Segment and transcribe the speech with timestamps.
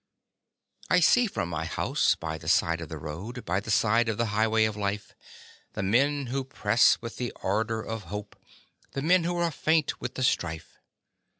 [0.89, 4.17] I see from my house by the side of the road, By the side of
[4.17, 5.13] the highway of life,
[5.73, 8.35] The men who press with the ardor of hope,
[8.93, 10.79] The men who are faint with the strife.